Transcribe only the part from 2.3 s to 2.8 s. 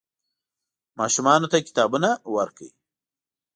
ورکړئ.